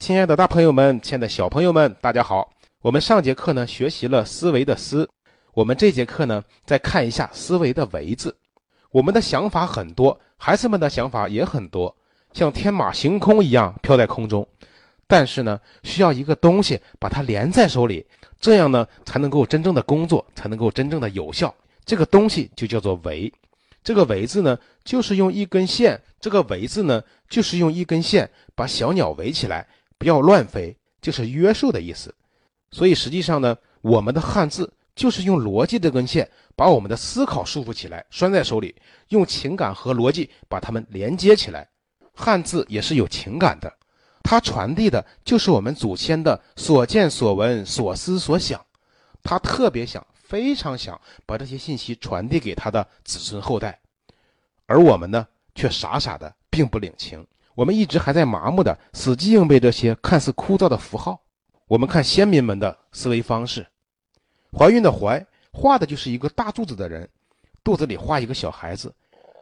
[0.00, 2.50] 亲爱的大朋友们，亲爱的小朋友们，大家好！
[2.80, 5.06] 我们上节课呢学习了思维的思，
[5.52, 8.34] 我们这节课呢再看一下思维的维字。
[8.92, 11.94] 我们的想法很多，孩子们的想法也很多，
[12.32, 14.48] 像天马行空一样飘在空中。
[15.06, 18.06] 但是呢，需要一个东西把它连在手里，
[18.40, 21.54] 这样呢才能够真正的工作，才能够真正的有效。
[21.84, 23.30] 这个东西就叫做维。
[23.84, 26.00] 这个维字呢，就是用一根线。
[26.18, 29.68] 这个维字呢，就是用一根线把小鸟围起来。
[30.00, 32.14] 不要乱飞，就是约束的意思。
[32.70, 38.74] 所以实际上呢，我们的汉字就是用逻辑这根线把我们的思考束缚起来，拴在手里，
[39.08, 41.68] 用情感和逻辑把它们连接起来。
[42.14, 43.70] 汉字也是有情感的，
[44.22, 48.64] 它传递的就是我们祖先的所见所闻、所思所想。
[49.22, 53.78] 他特别想，非常想把这些信息传递给他的子孙后代，
[54.64, 57.26] 而我们呢，却傻傻的并不领情。
[57.60, 61.20] 我们一直还在麻木的死记硬背这些看似枯燥的符号。
[61.68, 63.66] 我们看先民们的思维方式，
[64.50, 65.22] 怀孕的怀
[65.52, 67.06] 画的就是一个大肚子的人，
[67.62, 68.90] 肚子里画一个小孩子，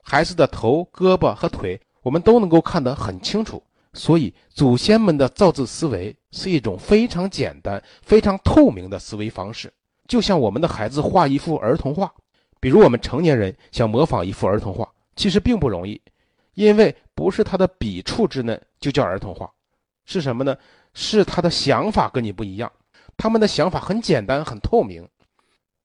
[0.00, 3.60] 孩子的头、胳膊和腿我们都能够看得很清楚。
[3.94, 9.72] 所以祖先们的造字思维是一种非常简单、非常透明的思维方式，
[10.06, 12.14] 就像我们的孩子画一幅儿童画，
[12.60, 16.00] 比如我们成年人想模仿一幅儿童画，其实并不容易。
[16.54, 19.50] 因为不是他的笔触之嫩就叫儿童画，
[20.04, 20.56] 是什么呢？
[20.92, 22.70] 是他的想法跟你不一样，
[23.16, 25.08] 他们的想法很简单很透明。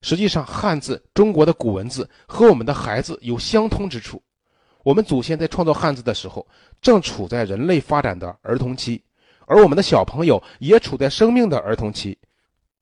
[0.00, 4.22] 实际上，汉字中国的古文字和我们的孩子有相通之处。
[4.82, 6.44] 我们祖先在创造汉字的时候，
[6.80, 9.00] 正处在人类发展的儿童期，
[9.46, 12.18] 而我们的小朋友也处在生命的儿童期，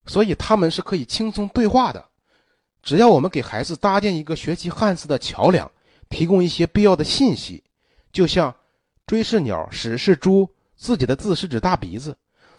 [0.07, 2.03] 所以他们是可以轻松对话的。
[2.83, 5.71] 只要我们给孩子搭建一个学习汉字的桥梁，
[6.09, 7.63] 提供一些必要的信息。
[8.13, 8.55] 就像
[9.07, 12.17] 追是鸟，始是猪，自己的字是指大鼻子。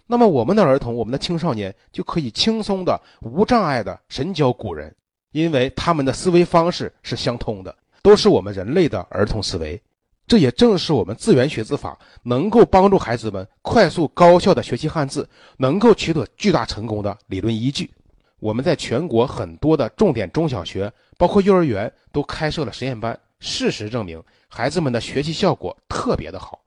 [0.08, 4.94] 那么我们的儿童，我们的青少年就可以轻松的、无障碍的神交古人，
[5.32, 9.81] 因为他们的思维方式是相通的，都是我们人类的儿童思维。
[10.28, 15.28] 这也正是我们自源学字法能够帮助孩子们快速高效的学习汉字，
[15.58, 17.92] 能够取得巨大成功的理论依据。
[18.40, 23.18] 我们在全国很多的重点中小学，包括幼儿园，都开设了实验班。
[23.41, 26.62] 事实证明，孩子们的学习效果特别的好，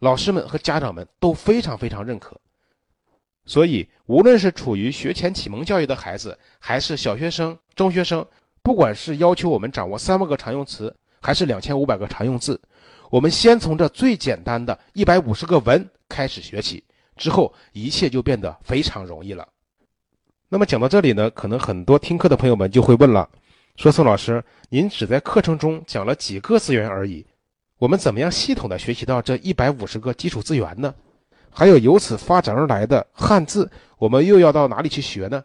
[0.00, 2.38] 老师们和家长们都非常非常认可。
[3.46, 8.26] 所以，无论是处于学前启蒙教育的孩子，还是小学生、中学生，
[8.62, 12.60] 不管是要求我们掌握三万个常用词，还是两千五百个常用字，
[13.08, 16.84] 我们先从这最简单的一百五十个文开始学起，
[17.16, 19.48] 之后一切就变得非常容易了。
[20.48, 23.28] 那么讲到这里呢，可能很多听课的朋友们就会问了。
[23.76, 27.24] 说宋老师，您只在课程中讲了几个资源而已，
[27.78, 30.94] 我们怎么样系统的学习到这一百五十个基础资源呢？
[31.50, 35.42] 还有由此发展而来的汉字，我们又要到哪里去学呢？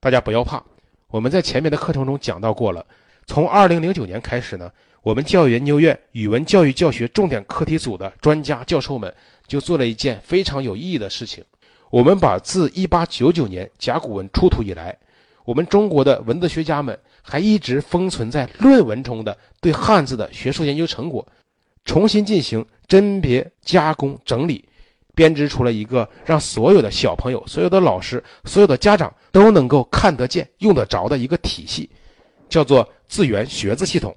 [0.00, 0.62] 大家不要怕，
[1.08, 2.86] 我们在前面的课程中讲到过了。
[3.26, 4.70] 从二零零九年开始呢，
[5.02, 9.12] 我们教育研究院语文教育教学重点课题组的专家教授们
[9.48, 11.44] 就做了一件非常有意义的事情，
[11.90, 14.96] 我们把自一八九九年甲骨文出土以来。
[15.48, 21.26] 我们中国的文字学家们还一直封存在论文中的对汉字的学术研究成果，
[21.86, 24.62] 重新进行甄别、加工、整理，
[25.14, 31.88] 编织出了一个让所有的小朋友、所有的老师、所有的家长都能够看得见、用得着的一个体系，
[32.50, 34.14] 叫做字源学字系统。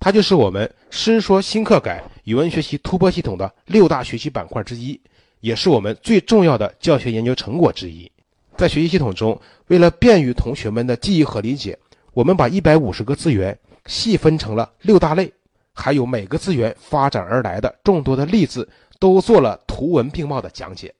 [0.00, 5.00] 它就是我们师说新课改语文学习突破系统的六大学习板块之一，
[5.38, 8.10] 也是我们最重要的教学研究成果之一。
[8.56, 11.78] 在学习系统中，为了便于同学们的记忆和理解，
[12.12, 15.32] 我们把一百五十个字源细分成了六大类，
[15.72, 18.68] 还有每个字源发展而来的众多的例子，
[19.00, 20.94] 都做了图文并茂的讲解。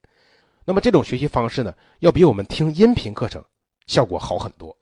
[0.65, 3.45] 那么这种学习方式呢，要比我们听音频课程
[3.87, 4.77] 效果好很多。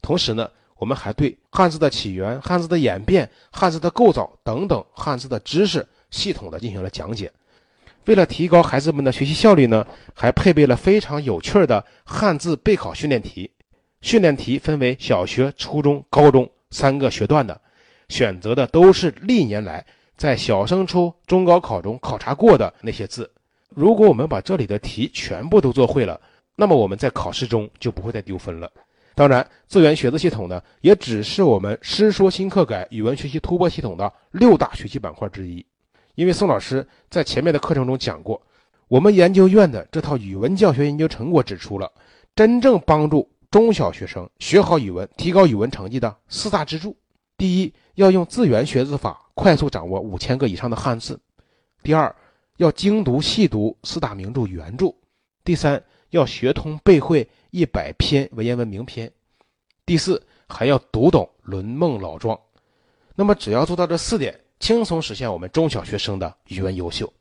[0.00, 7.30] 同时呢，我们还对汉字的起源、汉字的演变、汉字的构造等等汉字的知识系统的进行了讲解。
[8.06, 13.50] 为了提高孩子们的学习效率呢，还配备了非常有趣的汉字备考训练题。
[14.00, 17.60] 训练题分为小学、初中、高中三个学段的，
[18.08, 23.30] 选择的都是历年来在小升初、中高考中考察过的那些字。
[23.68, 26.20] 如果我们把这里的题全部都做会了，
[26.56, 28.70] 那么我们在考试中就不会再丢分了。
[29.14, 35.64] 当然，资源学字系统呢，也只是我们师说新课改语文学习突破系统的六大学习板块之一。
[36.14, 38.40] 因为宋老师在前面的课程中讲过，
[38.88, 41.90] 我们研究院的这套语文教学研究成果指出了，
[42.36, 46.96] 真正帮助中小学生学好语文、提高语文成绩的四大支柱：
[47.36, 51.14] 第一，要用字源学字法，快速掌握五千个以上的汉字；
[51.82, 52.14] 第二，
[52.58, 54.94] 要精读细读四大名著原著；
[55.44, 59.08] 第三，要学通背会一百篇文言文名篇；
[59.86, 62.36] 第四，还要读懂《论孟》《老庄》。
[63.14, 67.12] 那么，只要做到这四点，轻松实现我们中小学生的语文优秀。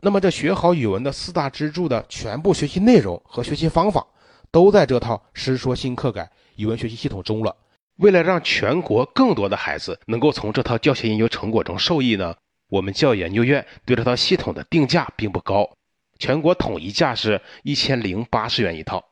[0.00, 4.04] 那么，这学好语文的四大支柱的全部学习内容和学习方法，
[4.50, 6.22] 都在这套《师说新课改》
[6.56, 7.54] 语文学习系统中了。
[7.98, 12.34] 为了让全国更多的孩子能够从这套教学研究成果中受益呢，
[12.68, 15.70] 我们教育研究院对这套系统的定价并不高，
[16.18, 19.04] 全国统一价是一千零八十元一套。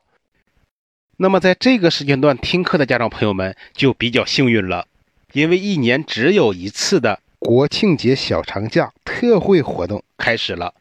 [1.15, 4.85] 那么，在这个时间段听课的家长朋友们就比较幸运了，
[5.31, 10.73] 因为一年只有一次的国庆节小长假特惠活动开始了。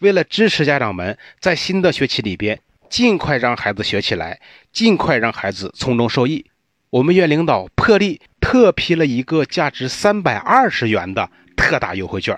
[0.00, 4.40] 为了支持家长们在新的学期里边尽快让孩子学起来，
[4.72, 6.44] 尽快让孩子从中受益，
[6.90, 12.36] 我们院领导破例特批了一个价值三百二十元的特大优惠券，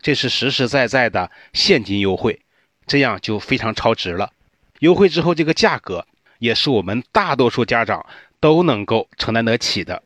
[0.00, 2.40] 这是实实在在的现金优惠，
[2.86, 4.30] 这样就非常超值了。
[4.78, 6.06] 优惠之后，这个价格
[6.38, 8.06] 也是我们大多数家长
[8.38, 10.04] 都能够承担得起的。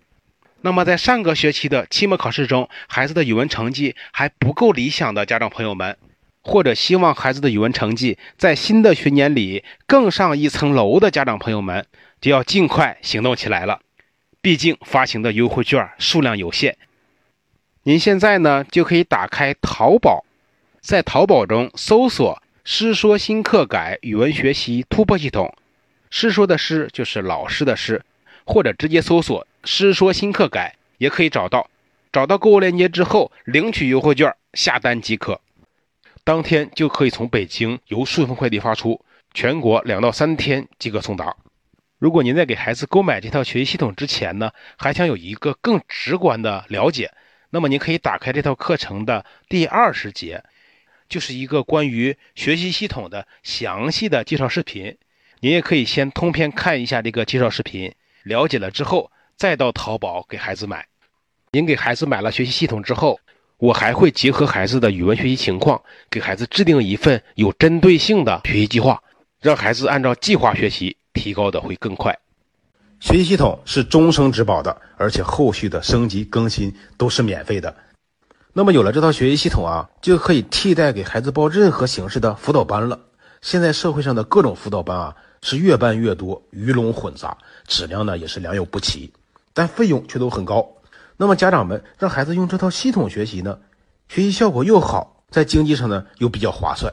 [0.62, 5.96] 那么，在上个学期的期末考试中，孩子的语文成绩还不够理想的家长朋友们。
[6.44, 11.86] 或者希望孩子的语文成绩在新的学年里更上一层楼的家长朋友们，
[12.20, 13.80] 就要尽快行动起来了。
[14.40, 16.76] 毕竟发行的优惠券数量有限。
[17.84, 20.24] 您现在呢就可以打开淘宝，
[20.80, 25.54] 在淘宝中搜索“师说新课改语文学习突破系统
[26.10, 28.02] ”，“师说”的“师”就是老师的“师”，
[28.44, 31.68] 或者直接搜索“师说新课改”也可以找到。
[32.12, 35.40] 找到购物链接之后，领取优惠券，下单即可。
[36.24, 41.34] 当天就可以从北京由顺丰快递发出，全国两到三天即可送达。
[41.98, 47.12] 如果您在给孩子购买这套学习系统之前呢，还想有一个更直观的了解，
[47.50, 50.44] 那么您可以打开这套课程的第二十节，
[51.08, 54.98] 就是一个关于学习系统的详细的介绍视频。
[55.40, 59.10] 您也可以先通篇看一下这个介绍视频，了解了之后
[59.42, 60.86] 再到淘宝给孩子买。
[61.50, 63.18] 您给孩子买了学习系统之后。
[63.58, 65.80] 我还会结合孩子的语文学习情况，
[66.10, 69.00] 给孩子制定一份有针对性的学习计划，
[69.40, 72.16] 让孩子按照计划学习，提高的会更快。
[72.98, 77.72] 学习系统是终生质保的，而且后续的升级更新都是免费的。
[78.52, 82.98] 那么有了这套学习系统啊，就可以替代给孩子报任何形式的辅导班了。
[83.42, 87.38] 现在社会上的各种辅导班啊，是越办越多，鱼龙混杂，
[87.68, 89.12] 质量呢也是良莠不齐，
[89.52, 90.68] 但费用却都很高。
[91.16, 93.58] 那么家长们让孩子用这套系统学习呢，
[94.08, 96.92] 学习效果又好，在经济上呢又比较划算。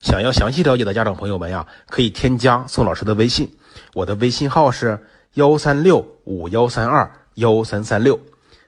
[0.00, 3.50] 想要详细了解的家长朋友们呀，可以添加宋老师的微信，
[3.94, 5.04] 我的微信号是
[5.34, 8.18] 幺三六五幺三二幺三三六。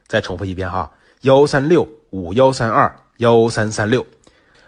[0.08, 0.90] 再重复一遍哈，
[1.20, 4.04] 幺三六五幺三二幺三三六。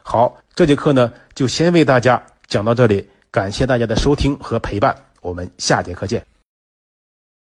[0.05, 6.32] 好，这节课呢就先为大家讲到这里，感谢大家的收听和陪伴，我们下节课见。